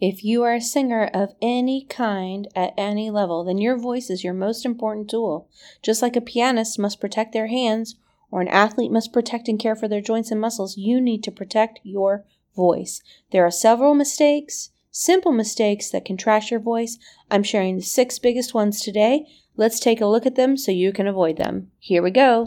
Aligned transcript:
If 0.00 0.22
you 0.22 0.42
are 0.42 0.54
a 0.54 0.60
singer 0.60 1.10
of 1.14 1.34
any 1.40 1.86
kind 1.88 2.48
at 2.54 2.74
any 2.76 3.10
level, 3.10 3.44
then 3.44 3.56
your 3.56 3.78
voice 3.78 4.10
is 4.10 4.22
your 4.22 4.34
most 4.34 4.66
important 4.66 5.08
tool. 5.08 5.48
Just 5.82 6.02
like 6.02 6.16
a 6.16 6.20
pianist 6.20 6.78
must 6.78 7.00
protect 7.00 7.32
their 7.32 7.46
hands 7.46 7.96
or 8.30 8.42
an 8.42 8.48
athlete 8.48 8.92
must 8.92 9.12
protect 9.12 9.48
and 9.48 9.58
care 9.58 9.74
for 9.74 9.88
their 9.88 10.02
joints 10.02 10.30
and 10.30 10.40
muscles, 10.40 10.76
you 10.76 11.00
need 11.00 11.22
to 11.24 11.30
protect 11.30 11.80
your 11.82 12.24
voice. 12.54 13.00
There 13.32 13.46
are 13.46 13.50
several 13.50 13.94
mistakes, 13.94 14.70
simple 14.90 15.32
mistakes 15.32 15.90
that 15.90 16.04
can 16.04 16.18
trash 16.18 16.50
your 16.50 16.60
voice. 16.60 16.98
I'm 17.30 17.42
sharing 17.42 17.76
the 17.76 17.82
six 17.82 18.18
biggest 18.18 18.52
ones 18.52 18.82
today. 18.82 19.24
Let's 19.56 19.80
take 19.80 20.02
a 20.02 20.06
look 20.06 20.26
at 20.26 20.34
them 20.34 20.58
so 20.58 20.72
you 20.72 20.92
can 20.92 21.06
avoid 21.06 21.38
them. 21.38 21.70
Here 21.78 22.02
we 22.02 22.10
go. 22.10 22.44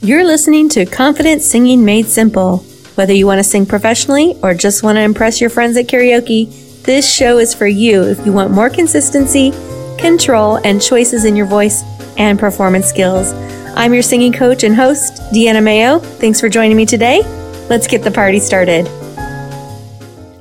You're 0.00 0.24
listening 0.24 0.70
to 0.70 0.86
Confident 0.86 1.42
Singing 1.42 1.84
Made 1.84 2.06
Simple. 2.06 2.64
Whether 2.94 3.12
you 3.12 3.26
want 3.26 3.40
to 3.40 3.44
sing 3.44 3.66
professionally 3.66 4.36
or 4.40 4.54
just 4.54 4.84
want 4.84 4.96
to 4.96 5.02
impress 5.02 5.40
your 5.40 5.50
friends 5.50 5.76
at 5.76 5.86
karaoke, 5.86 6.82
this 6.84 7.12
show 7.12 7.38
is 7.38 7.52
for 7.52 7.66
you 7.66 8.02
if 8.02 8.24
you 8.24 8.32
want 8.32 8.52
more 8.52 8.70
consistency, 8.70 9.50
control, 9.98 10.56
and 10.64 10.80
choices 10.80 11.24
in 11.24 11.34
your 11.34 11.46
voice 11.46 11.82
and 12.16 12.38
performance 12.38 12.86
skills. 12.86 13.32
I'm 13.76 13.92
your 13.92 14.02
singing 14.02 14.32
coach 14.32 14.62
and 14.62 14.76
host, 14.76 15.14
Deanna 15.32 15.60
Mayo. 15.60 15.98
Thanks 15.98 16.40
for 16.40 16.48
joining 16.48 16.76
me 16.76 16.86
today. 16.86 17.22
Let's 17.68 17.88
get 17.88 18.04
the 18.04 18.12
party 18.12 18.38
started. 18.38 18.86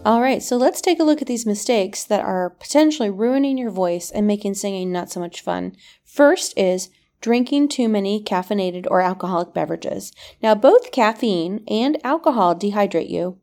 All 0.06 0.22
right, 0.22 0.44
so 0.44 0.56
let's 0.58 0.82
take 0.82 1.00
a 1.00 1.04
look 1.04 1.22
at 1.22 1.28
these 1.28 1.48
mistakes 1.48 2.04
that 2.04 2.24
are 2.24 2.52
potentially 2.52 3.10
ruining 3.10 3.58
your 3.58 3.72
voice 3.72 4.12
and 4.12 4.28
making 4.28 4.54
singing 4.54 4.92
not 4.92 5.10
so 5.10 5.20
much 5.20 5.42
fun. 5.42 5.76
First 6.04 6.56
is 6.56 6.90
drinking 7.24 7.70
too 7.70 7.88
many 7.88 8.22
caffeinated 8.22 8.86
or 8.92 9.00
alcoholic 9.00 9.54
beverages. 9.54 10.12
Now, 10.42 10.54
both 10.54 10.92
caffeine 10.92 11.64
and 11.70 11.98
alcohol 12.04 12.54
dehydrate 12.54 13.10
you. 13.10 13.40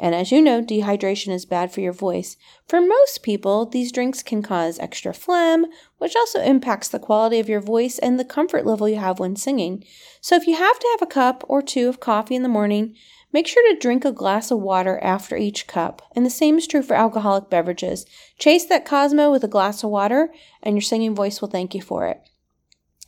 And 0.00 0.16
as 0.16 0.32
you 0.32 0.42
know, 0.42 0.60
dehydration 0.60 1.32
is 1.32 1.46
bad 1.46 1.70
for 1.72 1.80
your 1.80 1.92
voice. 1.92 2.36
For 2.66 2.80
most 2.80 3.22
people, 3.22 3.66
these 3.66 3.92
drinks 3.92 4.24
can 4.24 4.42
cause 4.42 4.80
extra 4.80 5.14
phlegm, 5.14 5.66
which 5.98 6.16
also 6.16 6.42
impacts 6.42 6.88
the 6.88 6.98
quality 6.98 7.38
of 7.38 7.48
your 7.48 7.60
voice 7.60 8.00
and 8.00 8.18
the 8.18 8.24
comfort 8.24 8.66
level 8.66 8.88
you 8.88 8.96
have 8.96 9.20
when 9.20 9.36
singing. 9.36 9.84
So 10.20 10.34
if 10.34 10.48
you 10.48 10.56
have 10.56 10.80
to 10.80 10.88
have 10.98 11.02
a 11.02 11.12
cup 11.12 11.44
or 11.46 11.62
two 11.62 11.88
of 11.88 12.00
coffee 12.00 12.34
in 12.34 12.42
the 12.42 12.48
morning, 12.48 12.96
make 13.32 13.46
sure 13.46 13.62
to 13.72 13.78
drink 13.78 14.04
a 14.04 14.10
glass 14.10 14.50
of 14.50 14.58
water 14.58 14.98
after 15.02 15.36
each 15.36 15.68
cup. 15.68 16.02
And 16.16 16.26
the 16.26 16.30
same 16.30 16.58
is 16.58 16.66
true 16.66 16.82
for 16.82 16.94
alcoholic 16.94 17.48
beverages. 17.48 18.06
Chase 18.38 18.64
that 18.64 18.84
Cosmo 18.84 19.30
with 19.30 19.44
a 19.44 19.48
glass 19.48 19.84
of 19.84 19.90
water, 19.90 20.32
and 20.64 20.74
your 20.74 20.82
singing 20.82 21.14
voice 21.14 21.40
will 21.40 21.48
thank 21.48 21.76
you 21.76 21.82
for 21.82 22.08
it. 22.08 22.29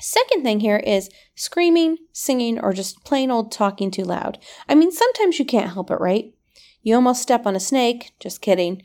Second 0.03 0.43
thing 0.43 0.59
here 0.59 0.79
is 0.79 1.11
screaming, 1.37 1.97
singing, 2.13 2.59
or 2.59 2.73
just 2.73 3.05
plain 3.05 3.31
old 3.31 3.53
talking 3.53 3.89
too 3.89 4.03
loud. 4.03 4.37
I 4.69 4.75
mean, 4.75 4.91
sometimes 4.91 5.39
you 5.39 5.45
can't 5.45 5.73
help 5.73 5.93
it, 5.93 6.01
right? 6.01 6.35
You 6.83 6.97
almost 6.97 7.23
step 7.23 7.47
on 7.47 7.55
a 7.55 7.61
snake. 7.61 8.11
Just 8.19 8.41
kidding. 8.41 8.83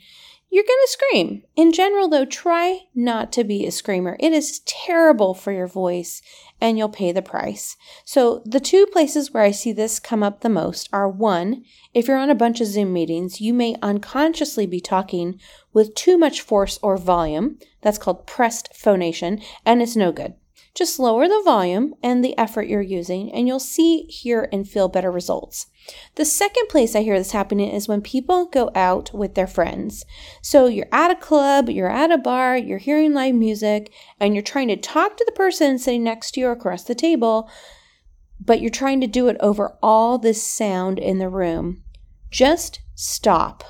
You're 0.51 0.63
going 0.63 0.79
to 0.85 0.91
scream. 0.91 1.43
In 1.55 1.73
general, 1.73 2.07
though, 2.07 2.23
try 2.23 2.81
not 2.93 3.31
to 3.31 3.43
be 3.43 3.65
a 3.65 3.71
screamer. 3.71 4.15
It 4.19 4.31
is 4.31 4.59
terrible 4.59 5.33
for 5.33 5.51
your 5.51 5.65
voice 5.65 6.21
and 6.61 6.77
you'll 6.77 6.87
pay 6.87 7.11
the 7.11 7.23
price. 7.23 7.77
So, 8.05 8.43
the 8.45 8.59
two 8.59 8.85
places 8.85 9.33
where 9.33 9.43
I 9.43 9.49
see 9.49 9.71
this 9.71 9.99
come 9.99 10.21
up 10.21 10.41
the 10.41 10.49
most 10.49 10.87
are 10.93 11.09
one, 11.09 11.65
if 11.95 12.07
you're 12.07 12.17
on 12.17 12.29
a 12.29 12.35
bunch 12.35 12.61
of 12.61 12.67
Zoom 12.67 12.93
meetings, 12.93 13.41
you 13.41 13.55
may 13.55 13.75
unconsciously 13.81 14.67
be 14.67 14.79
talking 14.79 15.39
with 15.73 15.95
too 15.95 16.17
much 16.19 16.41
force 16.41 16.77
or 16.83 16.95
volume. 16.95 17.57
That's 17.81 17.97
called 17.97 18.27
pressed 18.27 18.69
phonation, 18.75 19.41
and 19.65 19.81
it's 19.81 19.95
no 19.95 20.11
good. 20.11 20.35
Just 20.77 20.99
lower 20.99 21.27
the 21.27 21.41
volume 21.43 21.95
and 22.03 22.23
the 22.23 22.37
effort 22.37 22.67
you're 22.67 22.83
using, 22.83 23.33
and 23.33 23.47
you'll 23.47 23.59
see, 23.59 24.03
hear, 24.03 24.47
and 24.51 24.69
feel 24.69 24.87
better 24.87 25.09
results. 25.11 25.65
The 26.13 26.23
second 26.23 26.67
place 26.69 26.95
I 26.95 27.01
hear 27.01 27.17
this 27.17 27.31
happening 27.31 27.71
is 27.71 27.87
when 27.87 28.01
people 28.01 28.45
go 28.45 28.69
out 28.75 29.11
with 29.11 29.33
their 29.33 29.47
friends. 29.47 30.05
So 30.43 30.67
you're 30.67 30.85
at 30.91 31.09
a 31.09 31.15
club, 31.15 31.67
you're 31.67 31.89
at 31.89 32.11
a 32.11 32.17
bar, 32.19 32.55
you're 32.55 32.77
hearing 32.77 33.15
live 33.15 33.33
music, 33.33 33.91
and 34.19 34.35
you're 34.35 34.43
trying 34.43 34.67
to 34.67 34.77
talk 34.77 35.17
to 35.17 35.23
the 35.25 35.31
person 35.31 35.79
sitting 35.79 36.03
next 36.03 36.33
to 36.33 36.41
you 36.41 36.47
or 36.49 36.51
across 36.51 36.83
the 36.83 36.93
table, 36.93 37.49
but 38.39 38.61
you're 38.61 38.69
trying 38.69 39.01
to 39.01 39.07
do 39.07 39.29
it 39.29 39.37
over 39.39 39.79
all 39.81 40.19
this 40.19 40.43
sound 40.43 40.99
in 40.99 41.17
the 41.17 41.27
room. 41.27 41.81
Just 42.29 42.81
stop. 42.93 43.63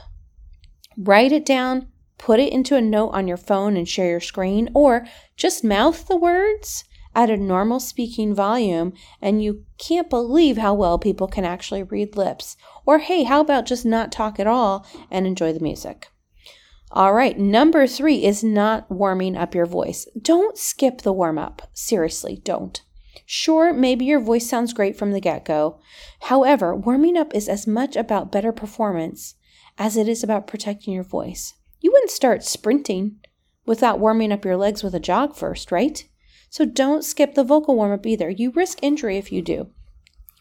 Write 0.97 1.31
it 1.31 1.46
down, 1.46 1.88
put 2.17 2.41
it 2.41 2.51
into 2.51 2.75
a 2.75 2.81
note 2.81 3.12
on 3.12 3.29
your 3.29 3.38
phone 3.38 3.78
and 3.78 3.88
share 3.88 4.09
your 4.09 4.19
screen, 4.19 4.67
or 4.73 5.07
just 5.38 5.63
mouth 5.63 6.06
the 6.09 6.17
words 6.17 6.84
at 7.16 7.29
a 7.29 7.38
normal 7.38 7.79
speaking 7.79 8.34
volume, 8.34 8.94
and 9.22 9.44
you 9.44 9.66
can't 9.78 10.09
believe 10.09 10.57
how 10.57 10.73
well 10.73 11.00
people 11.00 11.28
can 11.28 11.45
actually 11.45 11.84
read 11.84 12.16
lips. 12.16 12.57
Or 12.85 13.00
hey, 13.00 13.23
how 13.23 13.41
about 13.41 13.66
just 13.66 13.85
not 13.85 14.12
talk 14.12 14.40
at 14.40 14.47
all 14.47 14.85
and 15.09 15.25
enjoy 15.25 15.53
the 15.53 15.59
music? 15.59 16.09
All 16.91 17.13
right, 17.13 17.38
number 17.38 17.85
three 17.85 18.23
is 18.23 18.44
not 18.44 18.90
warming 18.90 19.35
up 19.35 19.53
your 19.53 19.66
voice. 19.66 20.07
Don't 20.22 20.57
skip 20.57 21.01
the 21.01 21.12
warm 21.12 21.38
up. 21.38 21.69
Seriously, 21.73 22.41
don't. 22.44 22.81
Sure, 23.25 23.73
maybe 23.73 24.06
your 24.06 24.22
voice 24.22 24.47
sounds 24.47 24.72
great 24.72 24.96
from 24.96 25.12
the 25.12 25.19
get 25.19 25.44
go. 25.44 25.79
However, 26.22 26.73
warming 26.73 27.17
up 27.17 27.35
is 27.35 27.50
as 27.50 27.67
much 27.67 27.97
about 27.97 28.31
better 28.31 28.53
performance 28.53 29.35
as 29.78 29.97
it 29.97 30.07
is 30.07 30.23
about 30.23 30.47
protecting 30.47 30.94
your 30.94 31.03
voice. 31.03 31.53
You 31.81 31.91
wouldn't 31.91 32.12
start 32.12 32.44
sprinting 32.44 33.17
without 33.66 34.00
warming 34.00 34.31
up 34.31 34.46
your 34.46 34.57
legs 34.57 34.81
with 34.81 34.96
a 34.96 35.00
jog 35.00 35.35
first, 35.35 35.72
right? 35.72 36.07
So 36.50 36.66
don't 36.66 37.03
skip 37.03 37.35
the 37.35 37.44
vocal 37.44 37.75
warm 37.75 37.91
up 37.91 38.06
either. 38.06 38.30
You 38.30 38.52
risk 38.52 38.80
injury 38.81 39.18
if 39.18 39.31
you 39.31 39.41
do. 39.41 39.69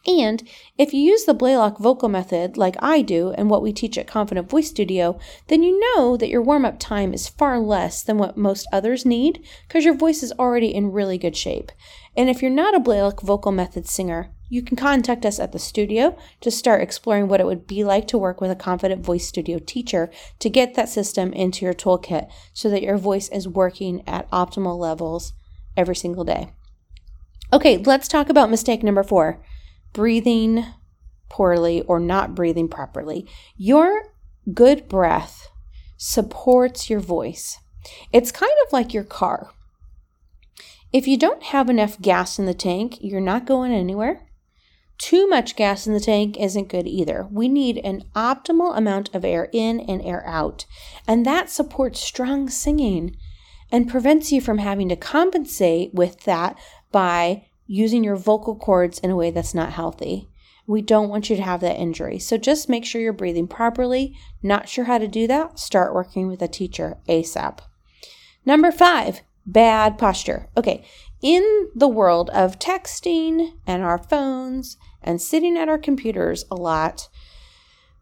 And 0.06 0.48
if 0.78 0.94
you 0.94 1.00
use 1.00 1.24
the 1.24 1.34
Blaylock 1.34 1.78
vocal 1.78 2.08
method 2.08 2.56
like 2.56 2.76
I 2.78 3.02
do 3.02 3.32
and 3.32 3.50
what 3.50 3.62
we 3.62 3.72
teach 3.72 3.98
at 3.98 4.06
Confident 4.06 4.48
Voice 4.48 4.68
Studio, 4.68 5.18
then 5.48 5.64
you 5.64 5.80
know 5.80 6.16
that 6.16 6.28
your 6.28 6.42
warm 6.42 6.64
up 6.64 6.78
time 6.78 7.12
is 7.12 7.28
far 7.28 7.58
less 7.58 8.04
than 8.04 8.16
what 8.16 8.36
most 8.36 8.68
others 8.72 9.04
need 9.04 9.44
because 9.66 9.84
your 9.84 9.96
voice 9.96 10.22
is 10.22 10.32
already 10.38 10.72
in 10.72 10.92
really 10.92 11.18
good 11.18 11.36
shape. 11.36 11.72
And 12.16 12.30
if 12.30 12.40
you're 12.40 12.52
not 12.52 12.74
a 12.74 12.80
Blaylock 12.80 13.20
vocal 13.20 13.50
method 13.50 13.88
singer, 13.88 14.30
you 14.48 14.62
can 14.62 14.76
contact 14.76 15.26
us 15.26 15.40
at 15.40 15.50
the 15.50 15.58
studio 15.58 16.16
to 16.40 16.52
start 16.52 16.82
exploring 16.82 17.26
what 17.26 17.40
it 17.40 17.46
would 17.46 17.66
be 17.66 17.82
like 17.82 18.06
to 18.06 18.18
work 18.18 18.40
with 18.40 18.52
a 18.52 18.56
Confident 18.56 19.04
Voice 19.04 19.26
Studio 19.26 19.58
teacher 19.58 20.08
to 20.38 20.48
get 20.48 20.74
that 20.74 20.88
system 20.88 21.32
into 21.32 21.64
your 21.64 21.74
toolkit 21.74 22.30
so 22.52 22.70
that 22.70 22.82
your 22.82 22.96
voice 22.96 23.28
is 23.30 23.48
working 23.48 24.06
at 24.06 24.30
optimal 24.30 24.78
levels 24.78 25.32
every 25.76 25.96
single 25.96 26.24
day. 26.24 26.50
Okay, 27.52 27.78
let's 27.78 28.08
talk 28.08 28.28
about 28.28 28.50
mistake 28.50 28.82
number 28.82 29.02
four 29.02 29.42
breathing 29.92 30.64
poorly 31.28 31.82
or 31.82 31.98
not 31.98 32.34
breathing 32.34 32.68
properly. 32.68 33.26
Your 33.56 34.12
good 34.52 34.88
breath 34.88 35.48
supports 35.96 36.90
your 36.90 37.00
voice. 37.00 37.58
It's 38.12 38.32
kind 38.32 38.52
of 38.66 38.72
like 38.72 38.92
your 38.92 39.04
car. 39.04 39.50
If 40.92 41.06
you 41.06 41.16
don't 41.16 41.42
have 41.44 41.68
enough 41.68 42.00
gas 42.00 42.38
in 42.38 42.46
the 42.46 42.54
tank, 42.54 42.98
you're 43.00 43.20
not 43.20 43.46
going 43.46 43.72
anywhere. 43.72 44.22
Too 44.98 45.28
much 45.28 45.56
gas 45.56 45.86
in 45.86 45.92
the 45.92 46.00
tank 46.00 46.38
isn't 46.38 46.68
good 46.68 46.86
either. 46.86 47.26
We 47.30 47.48
need 47.48 47.78
an 47.78 48.04
optimal 48.14 48.76
amount 48.76 49.14
of 49.14 49.24
air 49.24 49.48
in 49.52 49.80
and 49.80 50.00
air 50.00 50.26
out, 50.26 50.64
and 51.06 51.26
that 51.26 51.50
supports 51.50 52.00
strong 52.00 52.48
singing 52.48 53.16
and 53.70 53.88
prevents 53.88 54.32
you 54.32 54.40
from 54.40 54.58
having 54.58 54.88
to 54.88 54.96
compensate 54.96 55.92
with 55.94 56.20
that 56.24 56.58
by 56.92 57.46
using 57.66 58.04
your 58.04 58.16
vocal 58.16 58.54
cords 58.54 58.98
in 59.00 59.10
a 59.10 59.16
way 59.16 59.30
that's 59.30 59.54
not 59.54 59.72
healthy. 59.72 60.28
We 60.66 60.82
don't 60.82 61.08
want 61.08 61.30
you 61.30 61.36
to 61.36 61.42
have 61.42 61.60
that 61.60 61.78
injury. 61.78 62.18
So 62.18 62.36
just 62.36 62.68
make 62.68 62.84
sure 62.84 63.00
you're 63.00 63.12
breathing 63.12 63.46
properly. 63.46 64.16
Not 64.42 64.68
sure 64.68 64.84
how 64.84 64.98
to 64.98 65.08
do 65.08 65.26
that? 65.28 65.58
Start 65.58 65.94
working 65.94 66.26
with 66.26 66.42
a 66.42 66.48
teacher 66.48 66.98
ASAP. 67.08 67.60
Number 68.44 68.72
five, 68.72 69.22
bad 69.44 69.98
posture. 69.98 70.48
Okay, 70.56 70.84
in 71.22 71.70
the 71.74 71.88
world 71.88 72.30
of 72.30 72.58
texting 72.58 73.54
and 73.66 73.82
our 73.82 73.98
phones 73.98 74.76
and 75.02 75.22
sitting 75.22 75.56
at 75.56 75.68
our 75.68 75.78
computers 75.78 76.44
a 76.50 76.56
lot, 76.56 77.08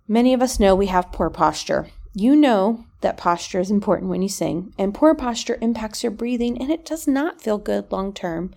many 0.08 0.32
of 0.32 0.42
us 0.42 0.58
know 0.58 0.74
we 0.74 0.86
have 0.86 1.12
poor 1.12 1.30
posture. 1.30 1.88
You 2.16 2.36
know 2.36 2.84
that 3.00 3.16
posture 3.16 3.58
is 3.58 3.72
important 3.72 4.08
when 4.08 4.22
you 4.22 4.28
sing, 4.28 4.72
and 4.78 4.94
poor 4.94 5.16
posture 5.16 5.58
impacts 5.60 6.04
your 6.04 6.12
breathing, 6.12 6.60
and 6.60 6.70
it 6.70 6.86
does 6.86 7.08
not 7.08 7.42
feel 7.42 7.58
good 7.58 7.90
long 7.90 8.12
term. 8.12 8.54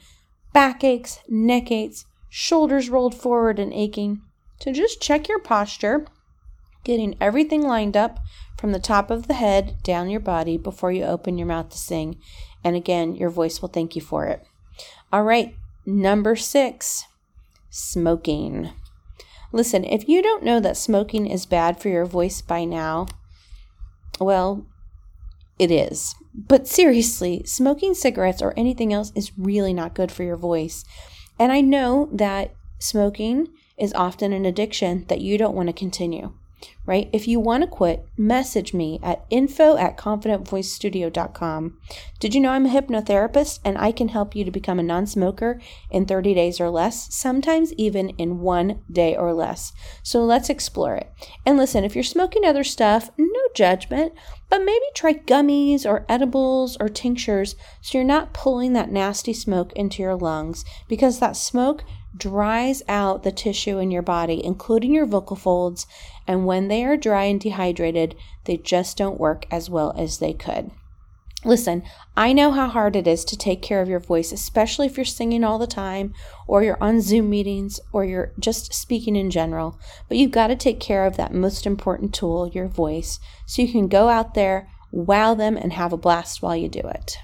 Back 0.54 0.84
aches, 0.84 1.20
neck 1.28 1.72
aches, 1.72 2.06
shoulders 2.30 2.90
rolled 2.90 3.16
forward 3.16 3.58
and 3.58 3.74
aching. 3.74 4.22
So 4.60 4.72
just 4.72 5.02
check 5.02 5.28
your 5.28 5.40
posture, 5.40 6.06
getting 6.84 7.18
everything 7.20 7.64
lined 7.64 7.98
up 7.98 8.20
from 8.58 8.74
the 8.74 8.80
top 8.80 9.10
of 9.10 9.28
the 9.28 9.34
head 9.34 9.78
down 9.84 10.10
your 10.10 10.20
body 10.20 10.58
before 10.58 10.92
you 10.92 11.04
open 11.04 11.38
your 11.38 11.48
mouth 11.48 11.70
to 11.70 11.78
sing. 11.78 12.20
And 12.64 12.76
again, 12.76 13.16
your 13.16 13.30
voice 13.32 13.62
will 13.62 13.70
thank 13.70 13.96
you 13.96 14.02
for 14.02 14.26
it. 14.28 14.44
All 15.12 15.24
right, 15.24 15.56
number 15.86 16.36
six 16.36 17.06
smoking. 17.70 18.70
Listen, 19.52 19.84
if 19.84 20.08
you 20.08 20.22
don't 20.22 20.44
know 20.44 20.60
that 20.60 20.78
smoking 20.78 21.26
is 21.26 21.46
bad 21.46 21.80
for 21.80 21.90
your 21.90 22.06
voice 22.06 22.42
by 22.42 22.64
now, 22.64 23.08
well, 24.20 24.66
it 25.60 25.72
is. 25.72 26.16
But 26.34 26.68
seriously, 26.68 27.44
smoking 27.46 27.94
cigarettes 27.94 28.42
or 28.42 28.54
anything 28.56 28.94
else 28.94 29.12
is 29.16 29.32
really 29.38 29.74
not 29.74 29.96
good 29.96 30.12
for 30.12 30.24
your 30.24 30.38
voice. 30.38 30.84
And 31.40 31.52
I 31.52 31.62
know 31.62 32.10
that 32.12 32.54
smoking 32.80 33.48
is 33.78 33.94
often 33.94 34.34
an 34.34 34.46
addiction 34.46 35.06
that 35.08 35.22
you 35.22 35.38
don't 35.38 35.56
want 35.56 35.68
to 35.68 35.74
continue. 35.74 36.34
Right? 36.86 37.10
If 37.12 37.28
you 37.28 37.40
want 37.40 37.64
to 37.64 37.68
quit, 37.68 38.08
message 38.18 38.74
me 38.74 39.00
at 39.04 39.26
info 39.30 39.78
at 39.78 39.98
confidentvoicestudio.com. 39.98 41.78
Did 42.20 42.34
you 42.34 42.42
know 42.42 42.52
I'm 42.52 42.66
a 42.66 42.70
hypnotherapist 42.70 43.60
and 43.64 43.78
I 43.78 43.92
can 43.92 44.10
help 44.10 44.36
you 44.36 44.44
to 44.46 44.52
become 44.52 44.80
a 44.80 44.84
non 44.84 45.06
smoker 45.06 45.60
in 45.92 46.06
30 46.06 46.34
days 46.34 46.60
or 46.60 46.70
less, 46.70 47.14
sometimes 47.14 47.74
even 47.74 48.10
in 48.12 48.40
one 48.40 48.84
day 48.92 49.16
or 49.16 49.34
less? 49.34 49.74
So 50.02 50.24
let's 50.24 50.50
explore 50.50 50.96
it. 50.96 51.12
And 51.46 51.58
listen, 51.58 51.84
if 51.84 51.96
you're 51.96 52.04
smoking 52.04 52.46
other 52.46 52.64
stuff, 52.64 53.10
no 53.18 53.42
judgment, 53.54 54.14
but 54.50 54.64
maybe 54.64 54.86
try 54.96 55.14
gummies 55.14 55.86
or 55.86 56.06
edibles 56.08 56.78
or 56.80 56.88
tinctures 56.88 57.56
so 57.82 57.98
you're 57.98 58.06
not 58.08 58.34
pulling 58.34 58.74
that 58.74 58.92
nasty 58.92 59.34
smoke 59.34 59.74
into 59.74 60.02
your 60.02 60.16
lungs 60.16 60.64
because 60.88 61.20
that 61.20 61.36
smoke 61.36 61.84
dries 62.18 62.84
out 62.88 63.24
the 63.24 63.32
tissue 63.32 63.78
in 63.78 63.92
your 63.92 64.02
body, 64.02 64.44
including 64.44 64.94
your 64.94 65.06
vocal 65.06 65.36
folds, 65.36 65.86
and 66.26 66.46
when 66.46 66.68
they 66.68 66.84
are 66.84 66.98
dry 66.98 67.26
and 67.26 67.40
dehydrated, 67.40 68.16
they 68.46 68.58
just 68.58 68.98
don't 68.98 69.20
work 69.20 69.46
as 69.52 69.70
well 69.70 69.94
as 69.98 70.18
they 70.18 70.34
could. 70.34 70.72
Listen, 71.46 71.84
I 72.16 72.34
know 72.34 72.52
how 72.52 72.68
hard 72.68 72.96
it 72.96 73.08
is 73.08 73.24
to 73.26 73.38
take 73.38 73.62
care 73.62 73.82
of 73.82 73.88
your 73.88 74.00
voice, 74.00 74.32
especially 74.32 74.88
if 74.88 74.98
you're 74.98 75.06
singing 75.06 75.44
all 75.44 75.60
the 75.60 75.68
time, 75.68 76.14
or 76.48 76.64
you're 76.64 76.82
on 76.84 77.00
Zoom 77.00 77.30
meetings, 77.30 77.80
or 77.94 78.04
you're 78.04 78.34
just 78.40 78.74
speaking 78.74 79.16
in 79.16 79.30
general. 79.30 79.80
But 80.10 80.18
you've 80.18 80.32
got 80.32 80.48
to 80.48 80.56
take 80.56 80.80
care 80.80 81.06
of 81.06 81.16
that 81.18 81.34
most 81.34 81.68
important 81.68 82.14
tool, 82.14 82.50
your 82.50 82.68
voice, 82.68 83.20
so 83.46 83.62
you 83.62 83.72
can 83.72 83.88
go 83.88 84.10
out 84.10 84.34
there, 84.34 84.68
wow 84.92 85.36
them, 85.36 85.56
and 85.58 85.74
have 85.74 85.94
a 85.94 85.98
blast 85.98 86.42
while 86.42 86.56
you 86.56 86.68
do 86.68 86.82
it. 86.82 87.20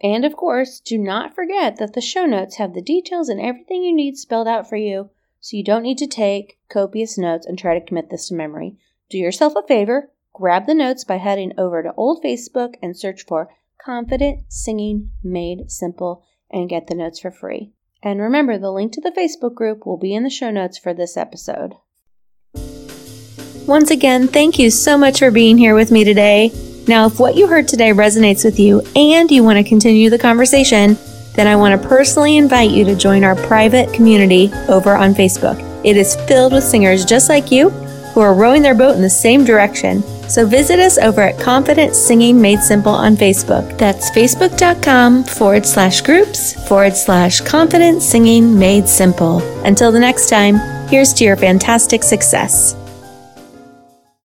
And 0.00 0.24
of 0.24 0.36
course, 0.36 0.80
do 0.80 0.96
not 0.96 1.34
forget 1.34 1.76
that 1.76 1.94
the 1.94 2.00
show 2.00 2.24
notes 2.24 2.56
have 2.56 2.74
the 2.74 2.82
details 2.82 3.28
and 3.28 3.40
everything 3.40 3.82
you 3.82 3.94
need 3.94 4.16
spelled 4.16 4.46
out 4.46 4.68
for 4.68 4.76
you, 4.76 5.10
so 5.40 5.56
you 5.56 5.64
don't 5.64 5.82
need 5.82 5.98
to 5.98 6.06
take 6.06 6.58
copious 6.68 7.18
notes 7.18 7.46
and 7.46 7.58
try 7.58 7.78
to 7.78 7.84
commit 7.84 8.10
this 8.10 8.28
to 8.28 8.34
memory. 8.34 8.76
Do 9.10 9.18
yourself 9.18 9.54
a 9.56 9.66
favor, 9.66 10.10
grab 10.32 10.66
the 10.66 10.74
notes 10.74 11.04
by 11.04 11.16
heading 11.16 11.52
over 11.58 11.82
to 11.82 11.94
Old 11.96 12.22
Facebook 12.22 12.74
and 12.82 12.96
search 12.96 13.24
for 13.26 13.50
Confident 13.84 14.44
Singing 14.48 15.10
Made 15.24 15.70
Simple 15.70 16.24
and 16.50 16.68
get 16.68 16.86
the 16.86 16.94
notes 16.94 17.20
for 17.20 17.30
free. 17.30 17.72
And 18.02 18.20
remember, 18.20 18.58
the 18.58 18.70
link 18.70 18.92
to 18.92 19.00
the 19.00 19.10
Facebook 19.10 19.54
group 19.54 19.84
will 19.84 19.96
be 19.96 20.14
in 20.14 20.22
the 20.22 20.30
show 20.30 20.50
notes 20.50 20.78
for 20.78 20.94
this 20.94 21.16
episode. 21.16 21.74
Once 23.66 23.90
again, 23.90 24.28
thank 24.28 24.58
you 24.58 24.70
so 24.70 24.96
much 24.96 25.18
for 25.18 25.30
being 25.30 25.58
here 25.58 25.74
with 25.74 25.90
me 25.90 26.04
today. 26.04 26.52
Now, 26.88 27.06
if 27.06 27.20
what 27.20 27.36
you 27.36 27.46
heard 27.46 27.68
today 27.68 27.90
resonates 27.90 28.46
with 28.46 28.58
you 28.58 28.80
and 28.96 29.30
you 29.30 29.44
want 29.44 29.58
to 29.58 29.62
continue 29.62 30.08
the 30.08 30.18
conversation, 30.18 30.96
then 31.34 31.46
I 31.46 31.54
want 31.54 31.80
to 31.80 31.88
personally 31.88 32.38
invite 32.38 32.70
you 32.70 32.84
to 32.86 32.96
join 32.96 33.24
our 33.24 33.36
private 33.36 33.92
community 33.92 34.50
over 34.68 34.96
on 34.96 35.12
Facebook. 35.12 35.62
It 35.84 35.98
is 35.98 36.16
filled 36.26 36.54
with 36.54 36.64
singers 36.64 37.04
just 37.04 37.28
like 37.28 37.52
you 37.52 37.68
who 37.68 38.20
are 38.20 38.34
rowing 38.34 38.62
their 38.62 38.74
boat 38.74 38.96
in 38.96 39.02
the 39.02 39.10
same 39.10 39.44
direction. 39.44 40.02
So 40.28 40.46
visit 40.46 40.78
us 40.78 40.98
over 40.98 41.20
at 41.20 41.38
Confident 41.38 41.94
Singing 41.94 42.40
Made 42.40 42.60
Simple 42.60 42.92
on 42.92 43.16
Facebook. 43.16 43.78
That's 43.78 44.10
facebook.com 44.10 45.24
forward 45.24 45.66
slash 45.66 46.00
groups 46.00 46.54
forward 46.66 46.96
slash 46.96 47.40
confident 47.42 48.02
singing 48.02 48.58
made 48.58 48.88
simple. 48.88 49.38
Until 49.64 49.92
the 49.92 50.00
next 50.00 50.28
time, 50.28 50.56
here's 50.88 51.12
to 51.14 51.24
your 51.24 51.36
fantastic 51.36 52.02
success. 52.02 52.74